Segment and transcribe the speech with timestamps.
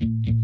[0.00, 0.43] Mm-hmm.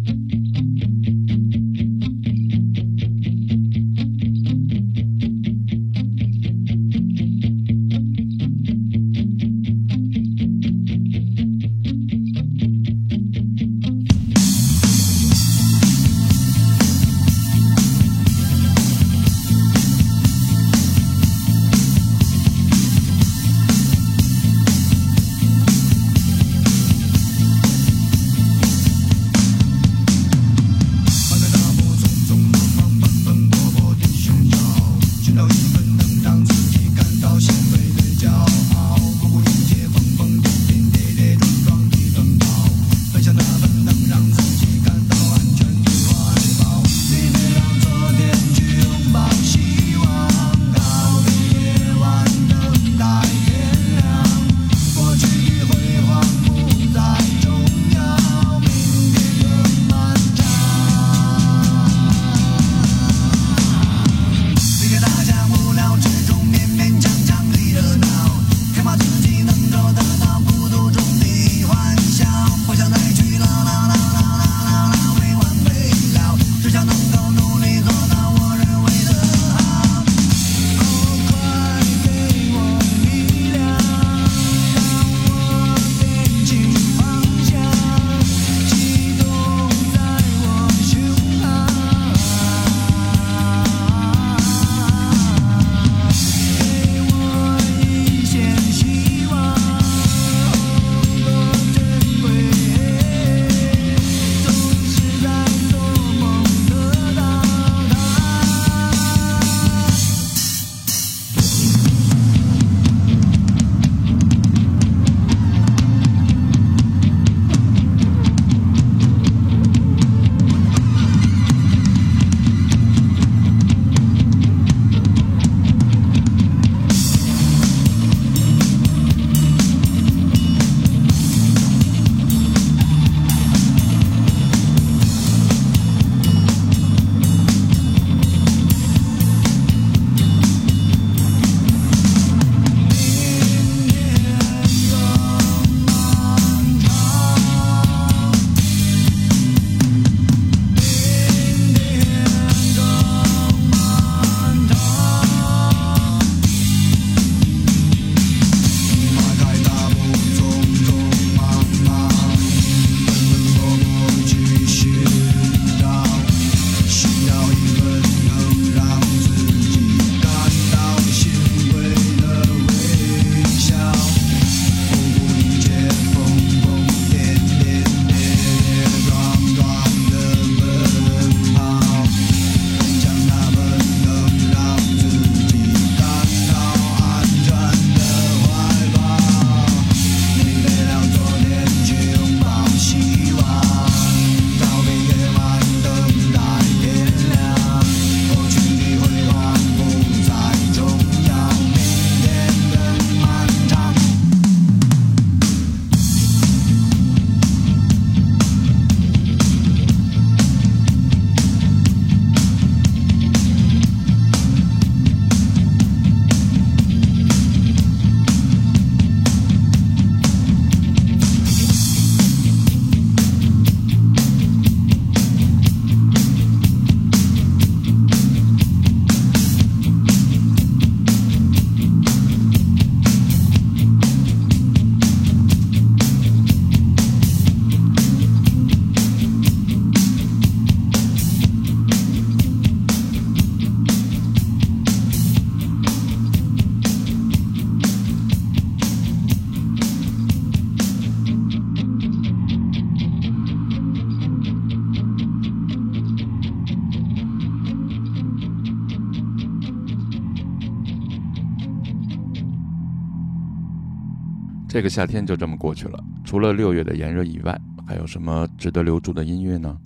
[264.81, 267.55] 这个夏天就这么过去了，除了六月的炎热以外，
[267.87, 269.79] 还有什么值得留住的音乐呢？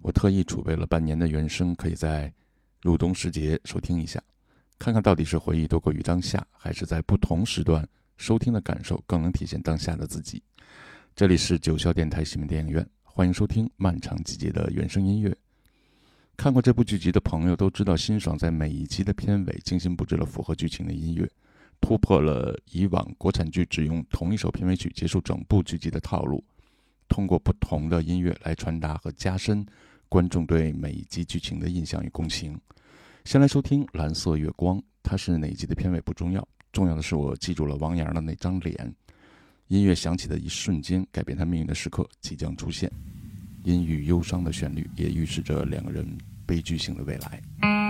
[0.00, 2.32] 我特意储备了半年的原声，可以在
[2.80, 4.20] 入冬时节收听一下，
[4.80, 10.42] 看看到底是回忆多过于当下，还是在不同时段收听的感受更能体现当下的自己。
[11.14, 15.32] 这里是九霄电台西门电影院，欢迎收听漫长季节的原声音乐。
[16.36, 21.30] 看过这部剧集的朋友都知道，辛爽在每一集的片尾精心布置了符合剧情的音乐。
[21.82, 26.42] 突破了以往国产剧只用同一首片尾曲结束整部剧集的套路，
[27.08, 29.66] 通过不同的音乐来传达和加深
[30.08, 32.58] 观众对每一集剧情的印象与共情。
[33.24, 38.94] 先来收听《蓝色月光》，它是哪一集的片尾不重要，重要的是我记住了王阳的那张脸。
[39.68, 42.90] 音乐响起的一瞬间，改变他命运的时刻即将出现。
[43.64, 46.06] 阴郁忧伤的旋律，也预示着两个人
[46.46, 47.81] 悲剧性的未来。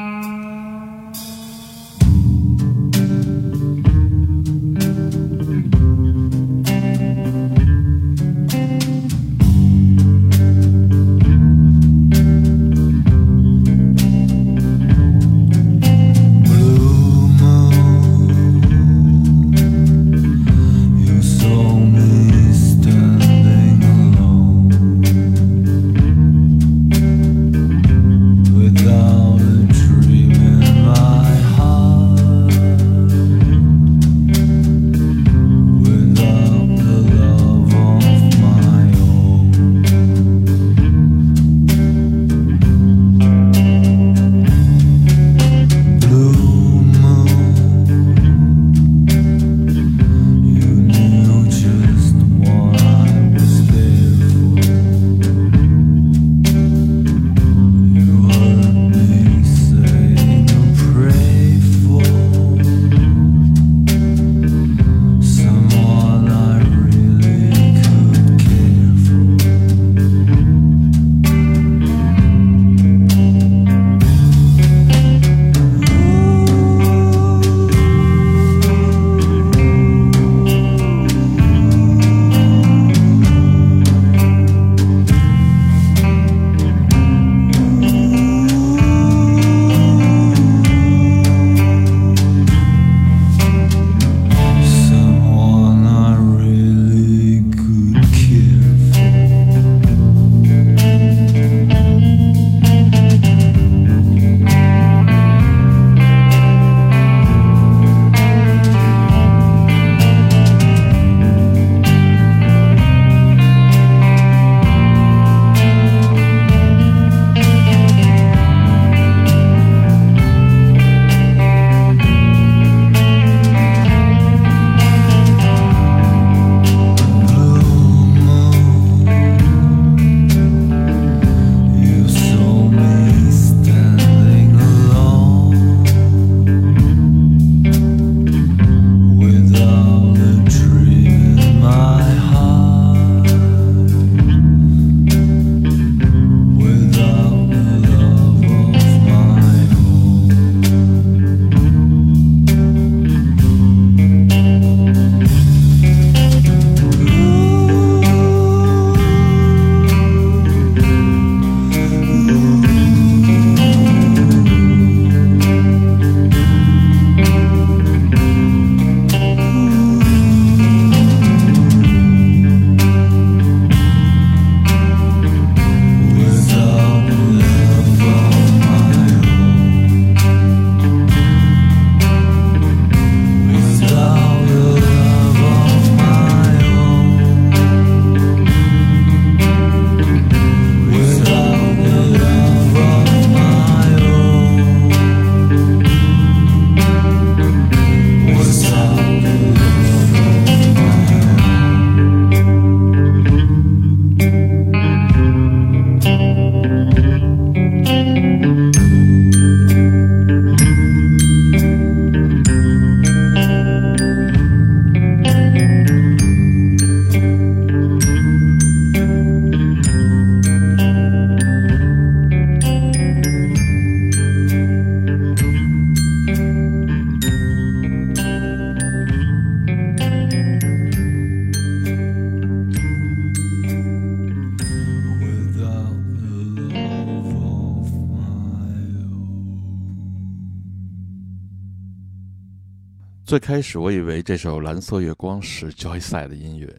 [243.32, 246.78] 最开始我以为这首《蓝色月光》是 Joyside 的音乐，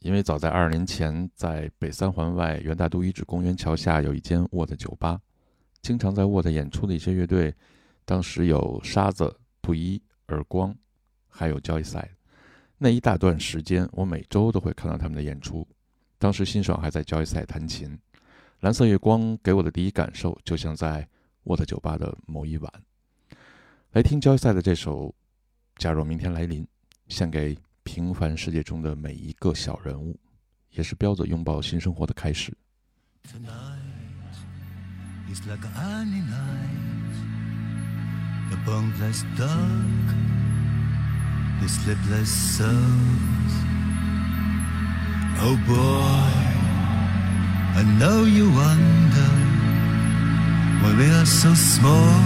[0.00, 5.20] 因为早在二十年前，在北三环外元大都遗址公园桥下有一间 What 酒吧，
[5.82, 7.54] 经常在 What 演出的一些乐队，
[8.04, 10.74] 当时有沙子、布衣、耳光，
[11.28, 12.08] 还有 Joyside。
[12.76, 15.64] 那一大段时间，我每周都会看到他们的演出。
[16.18, 17.88] 当时辛爽还在 Joyside 弹琴，
[18.58, 21.08] 《蓝色月光》给我的第一感受就像在
[21.44, 22.72] What 酒吧的某一晚。
[23.92, 25.14] 来听 Joyside 的这首。
[25.76, 26.66] 假若明天来临，
[27.08, 30.18] 献给平凡世界中的每一个小人物，
[30.70, 32.56] 也是彪子拥抱新生活的开始。
[47.76, 49.30] I know you wonder
[50.80, 52.22] why we are so small,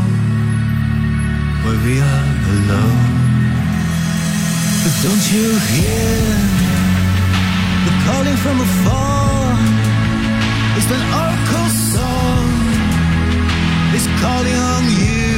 [1.65, 3.18] why we are alone.
[4.85, 6.19] But don't you hear
[7.87, 9.57] the calling from afar?
[10.77, 12.49] It's that oracle song.
[13.97, 15.35] It's calling on you,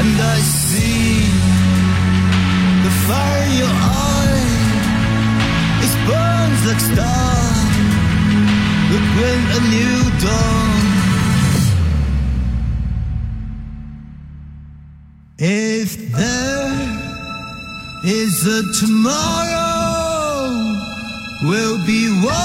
[0.00, 1.22] and I see
[2.84, 4.46] the fire in your eye.
[5.84, 7.46] It burns like stars
[8.90, 10.66] Look when a new dawn.
[15.38, 16.95] If there
[18.06, 20.54] is a tomorrow,
[21.42, 22.36] we'll be one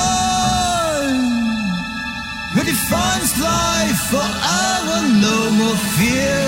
[2.53, 4.99] who defines life forever.
[5.21, 6.41] No more fear,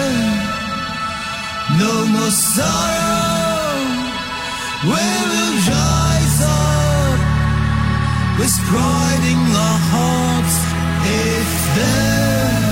[1.78, 3.78] no more sorrow.
[4.82, 7.20] We will rise up
[8.40, 10.58] with pride in our hearts.
[11.06, 12.64] If there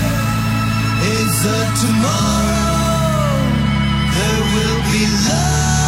[1.22, 3.46] is a tomorrow,
[4.16, 5.81] there will be love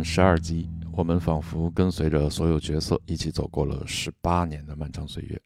[0.09, 5.39] 十二集，我们仿佛跟随着所有角色一起走过了十八年的漫长岁月。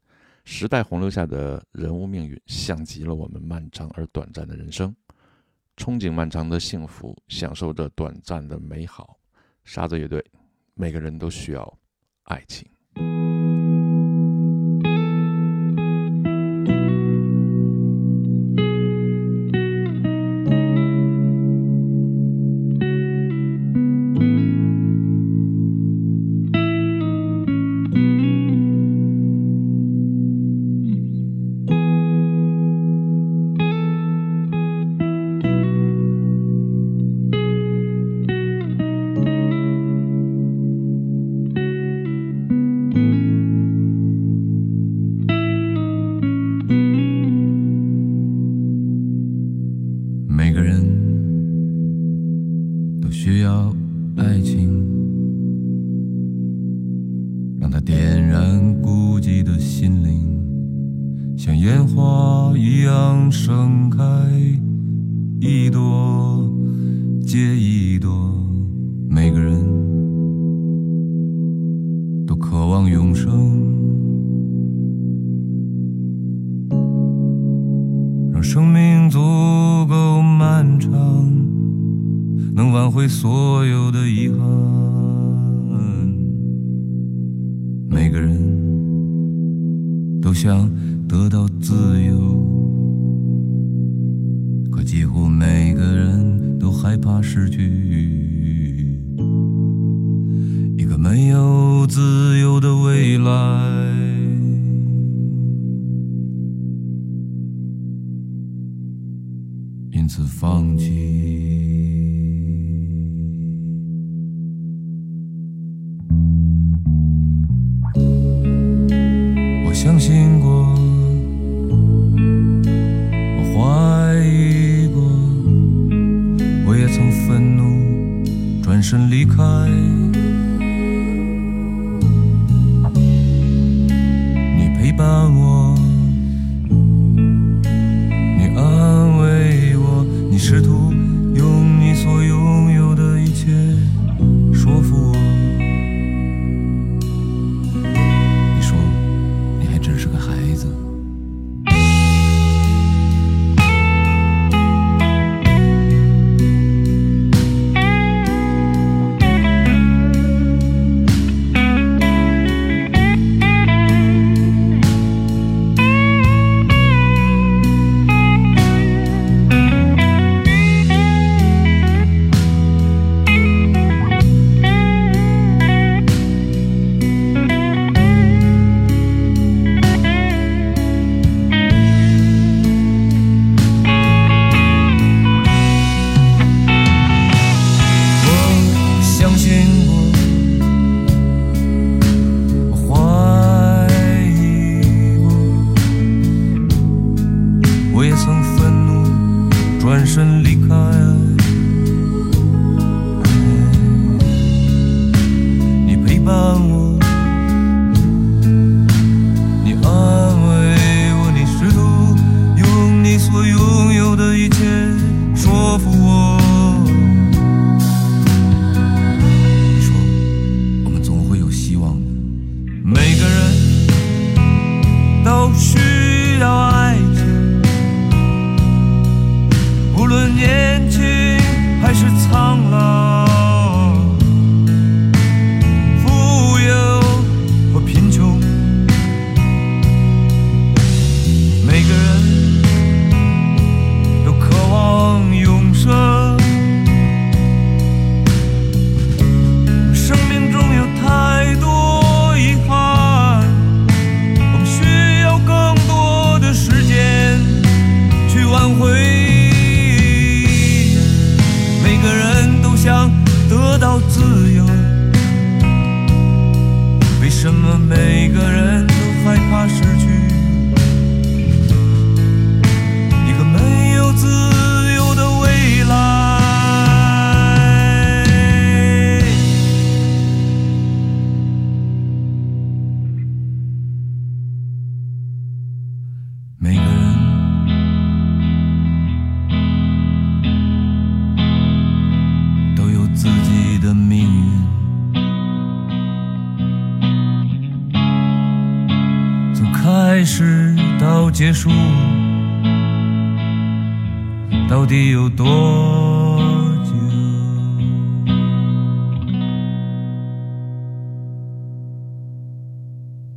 [0.45, 4.95] 时代洪流下的人物命运，像极了我们漫长而短暂的人生。
[5.79, 9.19] 憧憬漫长的幸福，享受着短暂的美好。
[9.65, 10.23] 沙子乐队，
[10.75, 11.79] 每个人都需要
[12.25, 12.69] 爱情。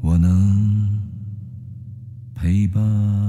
[0.04, 1.02] 我能
[2.36, 3.23] 陪伴。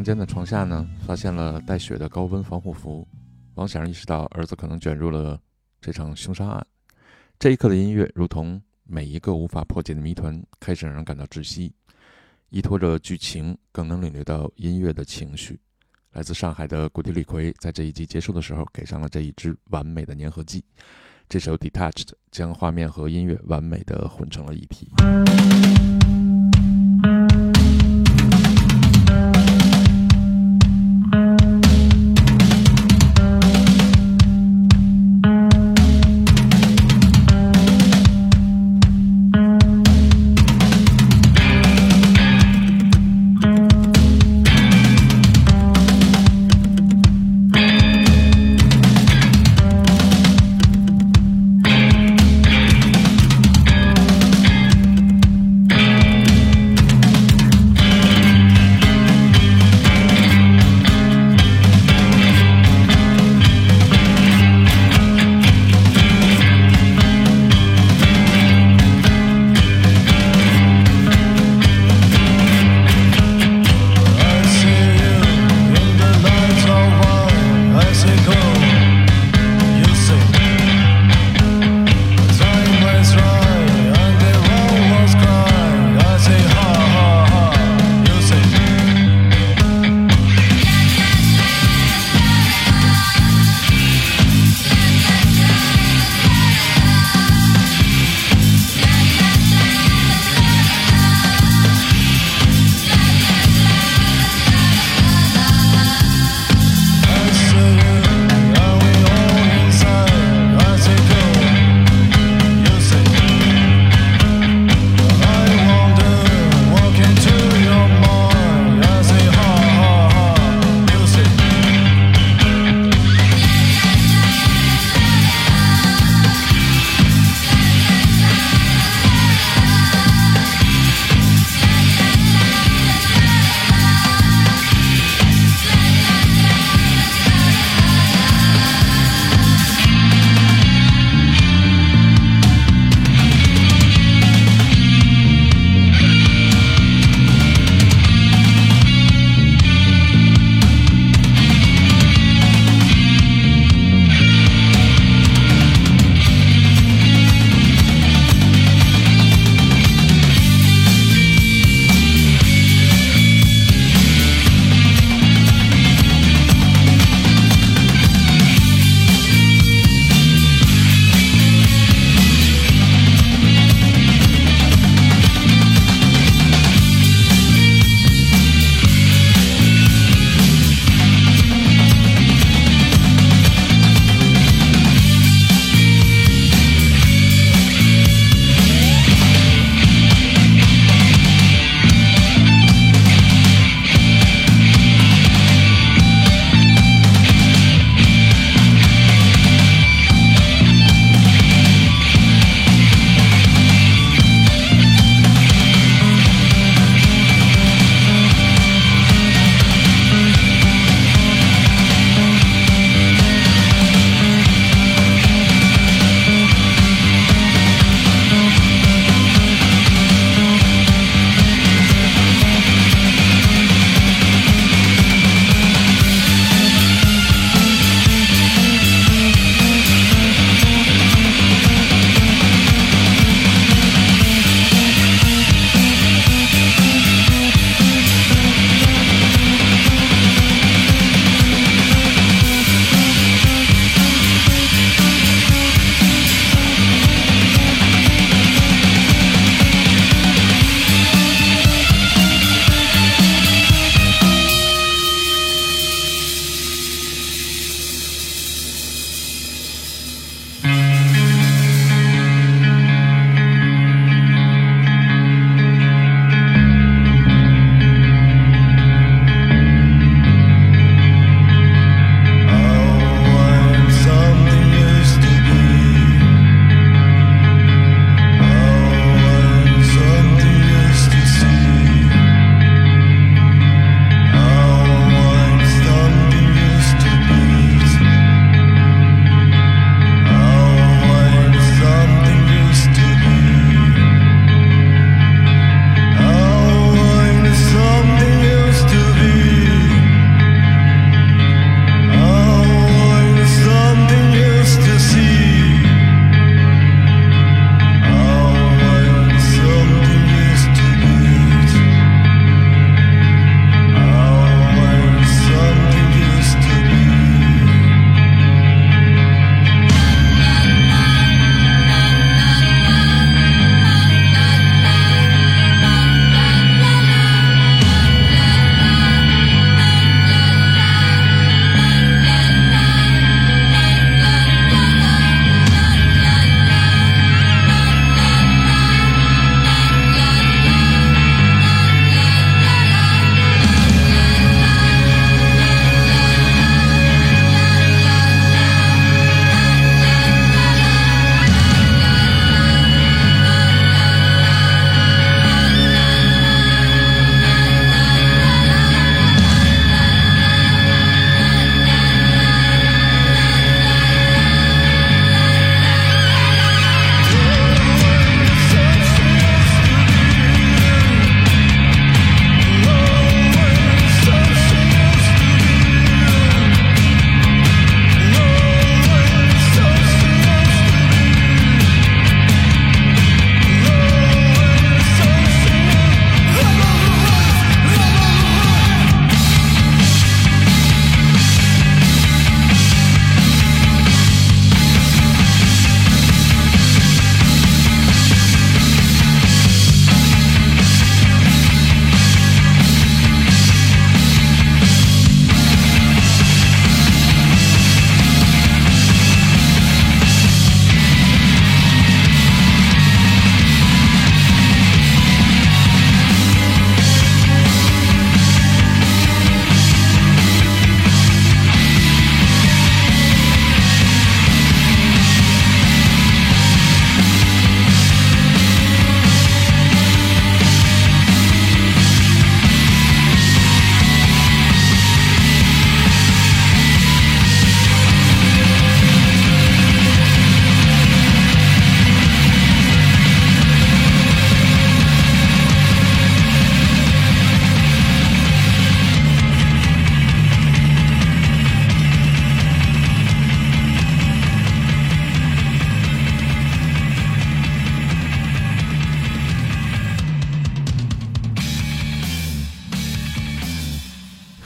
[0.00, 3.06] 房间的床下呢，发现了带血的高温防护服。
[3.52, 5.38] 王先生意识到儿子可能卷入了
[5.78, 6.66] 这场凶杀案。
[7.38, 11.70] 这一刻的音乐，如同每一个无法破解的谜团，开始让人感到窒息。
[12.48, 15.60] 依托着剧情，更能领略到音乐的情绪。
[16.12, 20.64] 来自上海的古迪李逵在这一集结束的时候，给上了这一支完美的粘合剂。
[21.28, 24.88] 这首《Detached》将画面和音乐完美的混成了一体。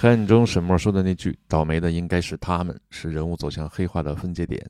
[0.05, 4.63] 黑暗中，沈默说的那句“倒霉的应该是他们”，是人物走向黑化的分界点。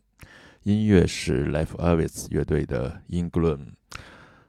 [0.62, 3.58] 音乐是 Life Avis 乐队的《In Gloom》，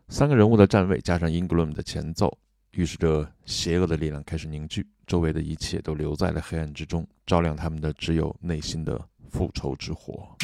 [0.10, 2.38] 三个人物的站位加上《In Gloom》的前奏，
[2.74, 10.38] 预示着邪恶的力量开始凝聚，周围的一切都留在了黑暗之中，照亮他们的只有内心的复仇之火。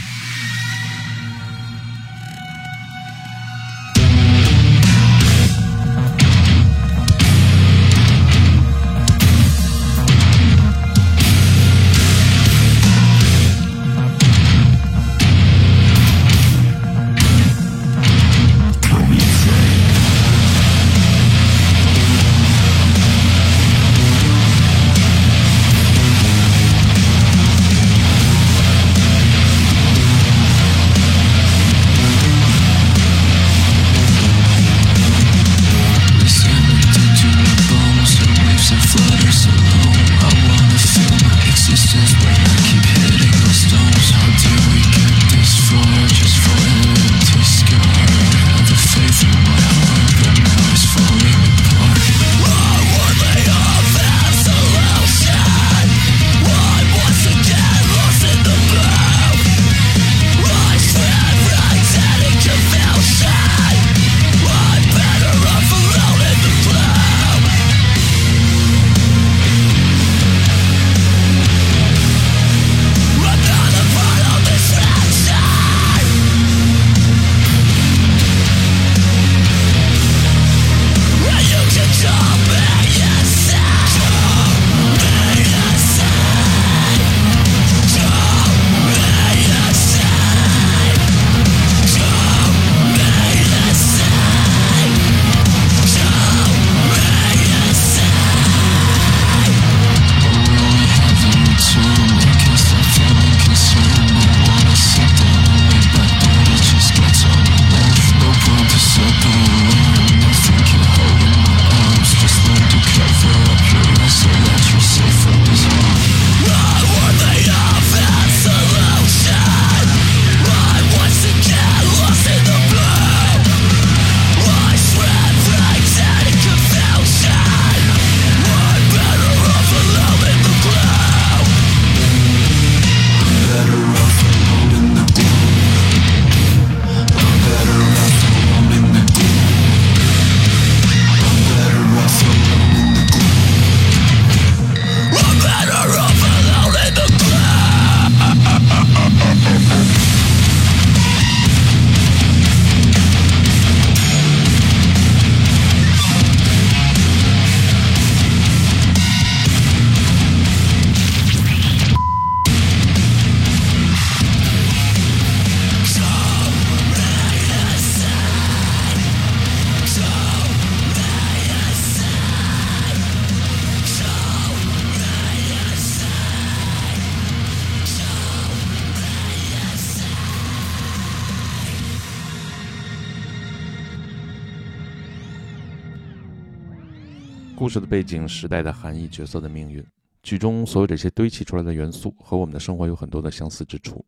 [187.72, 189.82] 故事的背景、时代的含义、角色的命运，
[190.24, 194.06] 剧中所有这些堆砌出来的元素和我们的生活有很多的相似之处，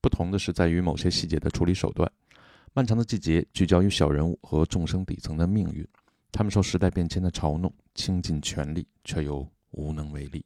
[0.00, 2.10] 不同的是在于某些细节的处理手段。
[2.72, 5.86] 漫长的季节聚焦于小人物和众生底层的命运，
[6.32, 10.42] 他们受时代变迁的嘲弄，倾尽全力却又无能为力。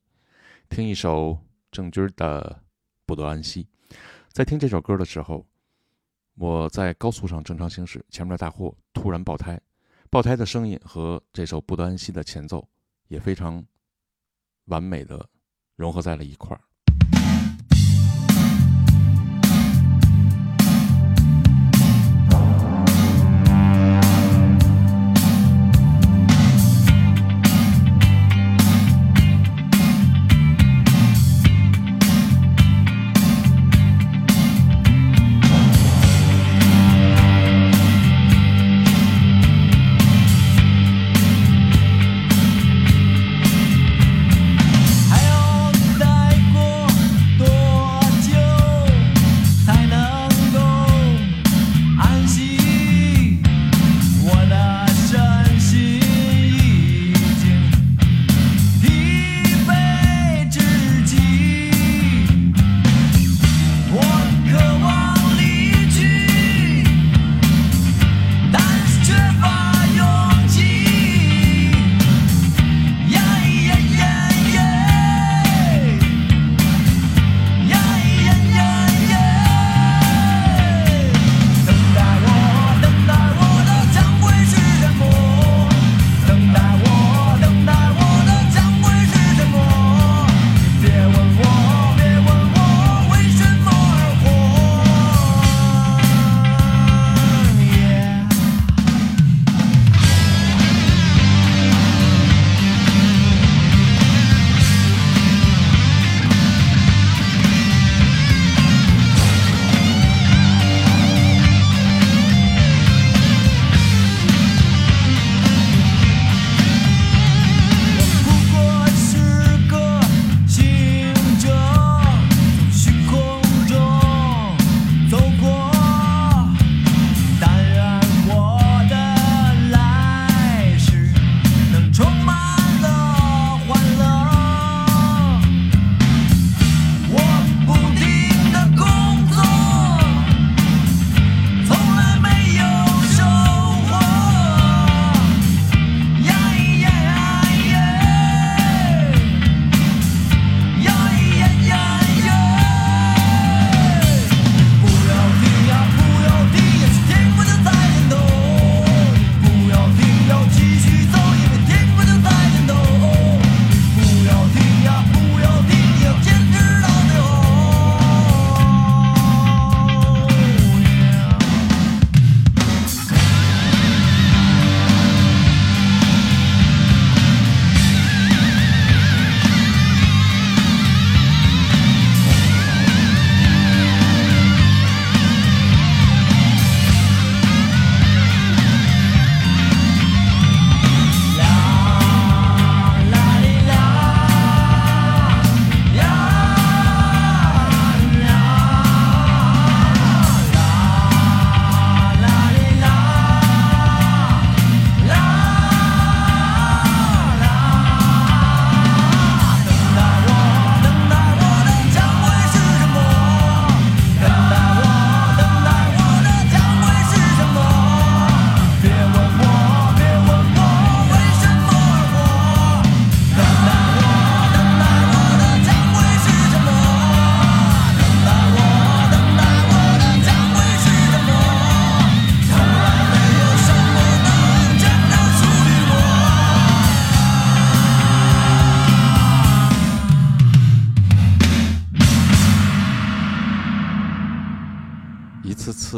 [0.68, 1.38] 听一首
[1.70, 2.60] 郑钧的
[3.06, 3.68] 《不得安息》。
[4.32, 5.46] 在听这首歌的时候，
[6.34, 9.60] 我在高速上正常行驶，前面的大货突然爆胎。
[10.10, 12.66] 爆胎的声音和这首《不得安息》的前奏
[13.08, 13.64] 也非常
[14.66, 15.28] 完美的
[15.76, 16.67] 融合在了一块儿。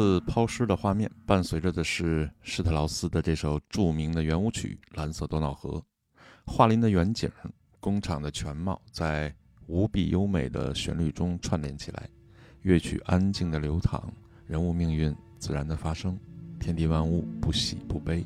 [0.01, 5.77] 次抛尸的画面，伴随着的是施特劳斯的这首著名的圆舞曲《蓝色多瑙河》。
[6.43, 7.29] 画林的远景，
[7.79, 9.31] 工厂的全貌，在
[9.67, 12.09] 无比优美的旋律中串联起来，
[12.63, 14.11] 乐曲安静的流淌，
[14.47, 16.17] 人物命运自然的发生，
[16.59, 18.25] 天地万物不喜不悲。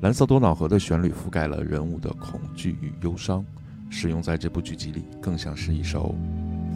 [0.00, 3.46] 蓝色多瑙河的旋律覆盖了人物的恐惧与忧伤，
[3.88, 6.16] 使用在这部剧集里，更像是一首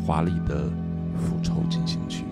[0.06, 0.70] 华丽的
[1.16, 2.25] 复仇进行曲。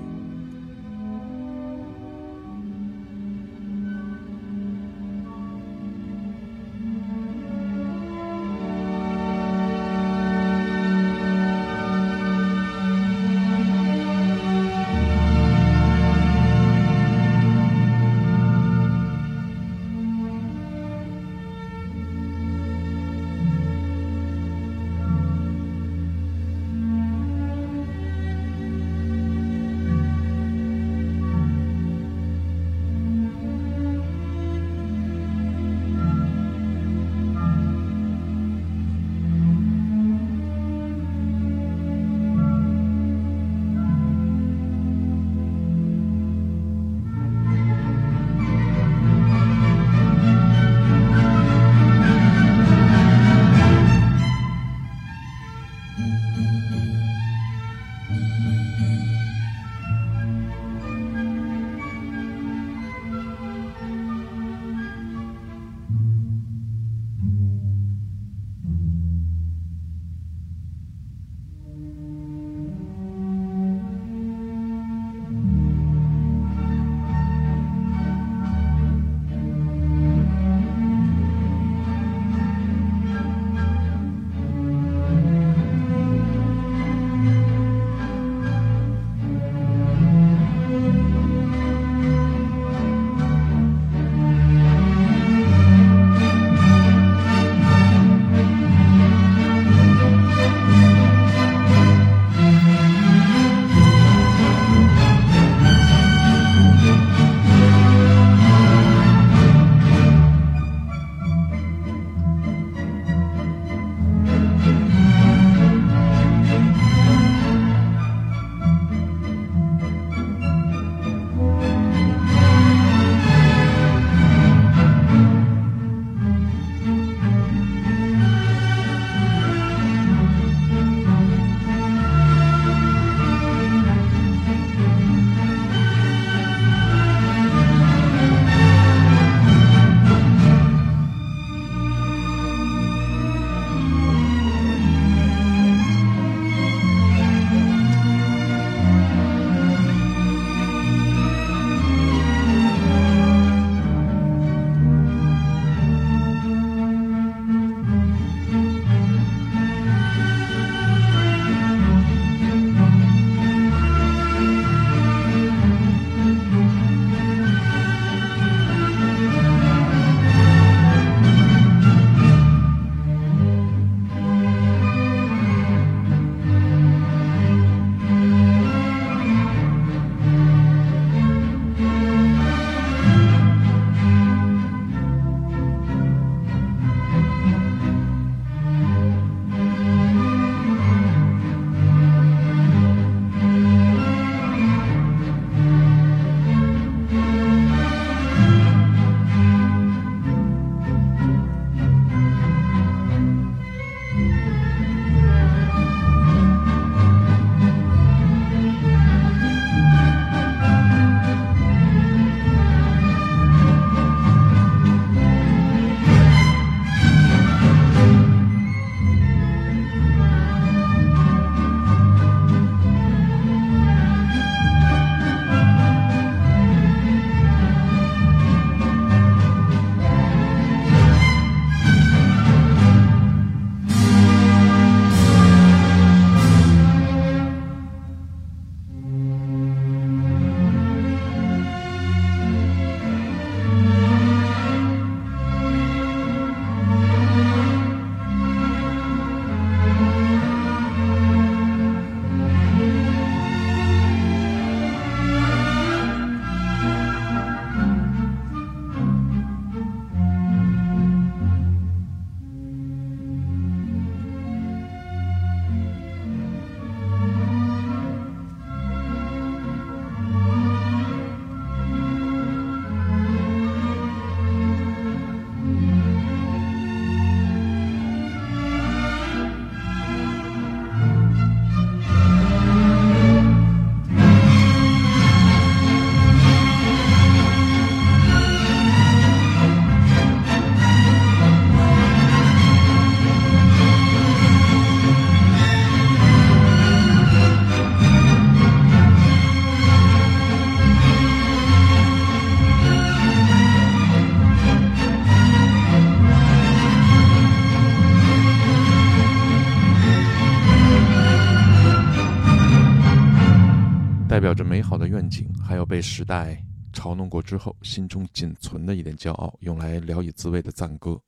[314.55, 321.21] 这美好的愿景，还有被时代嘲弄过之后心中仅存的一点骄傲，用来聊以自慰的赞歌。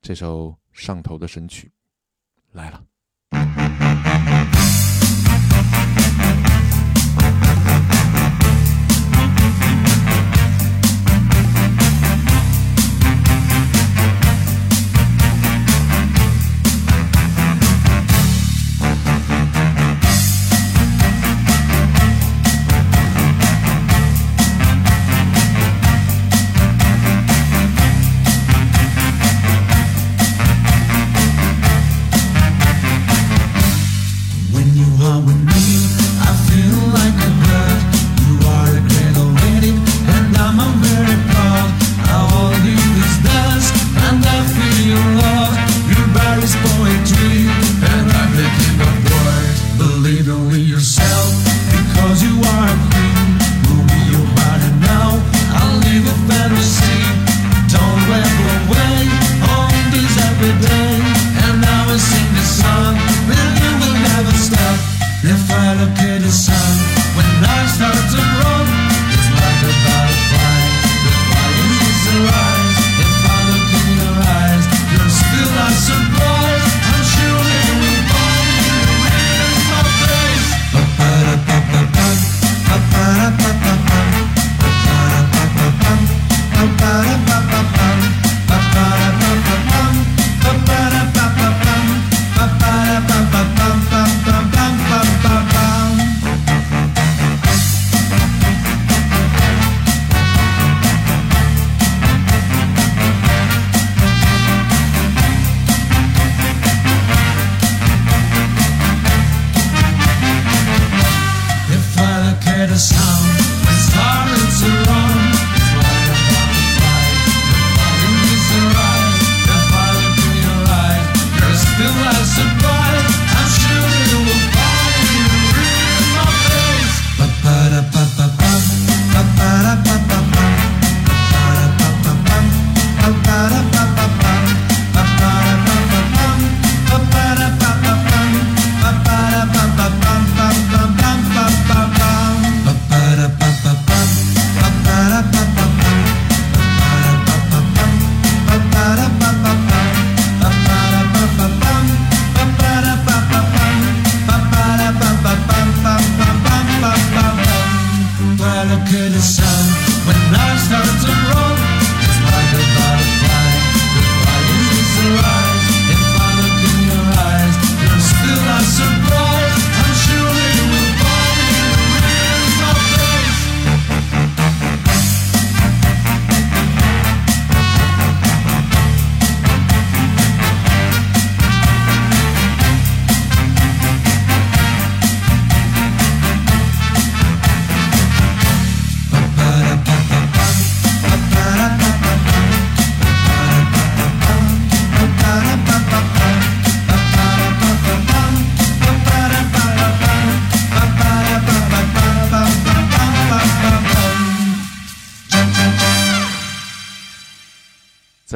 [0.00, 1.72] 这首上头的神曲
[2.52, 2.84] 来了。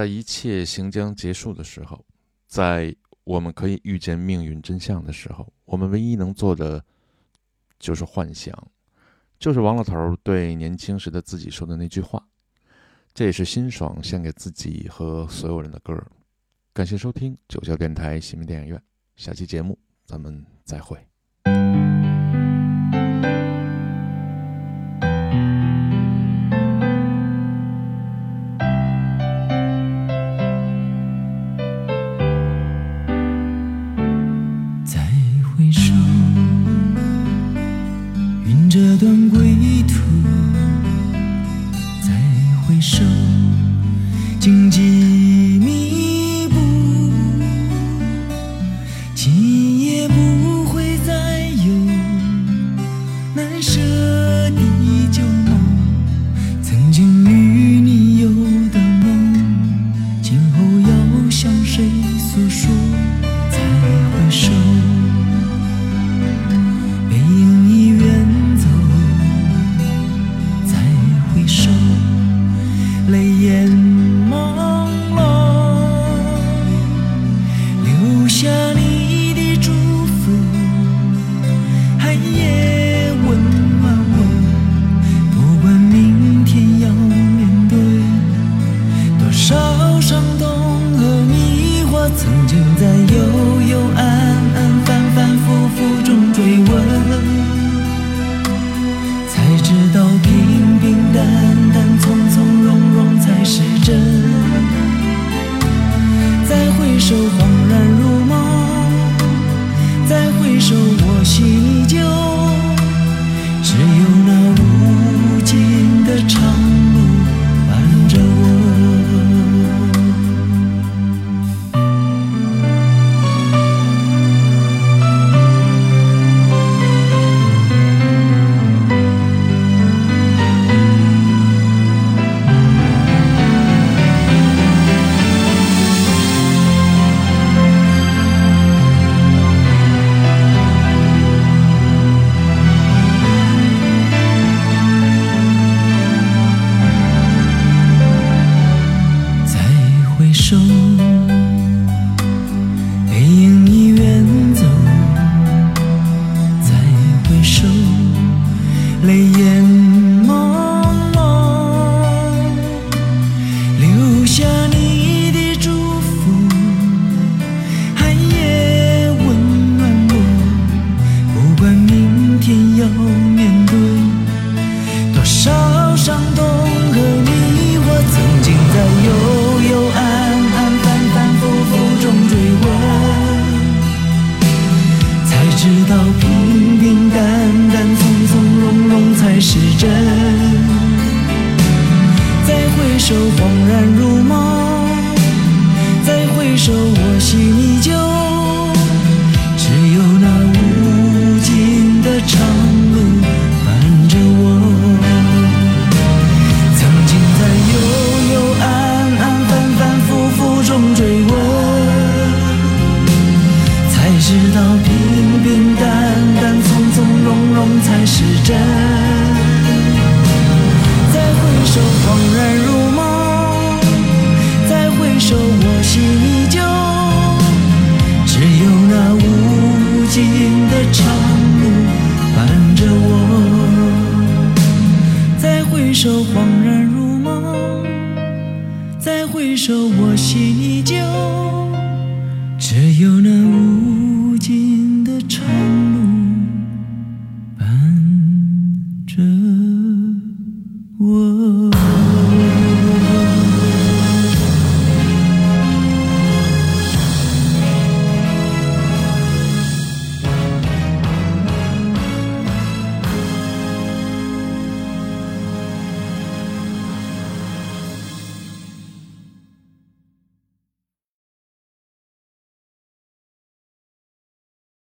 [0.03, 2.05] 在一切行将结束的时候，
[2.49, 2.93] 在
[3.23, 6.85] 我们可以预见命运真相的时候，我们唯一能做的
[7.79, 8.53] 就是幻想，
[9.39, 9.95] 就是王老头
[10.25, 12.27] 对年轻时的自己说的那句话。
[13.15, 15.97] 这也是辛爽献给自己和所有人的歌。
[16.73, 18.83] 感谢收听九霄电台新民电影院，
[19.15, 21.12] 下期节目咱们再会。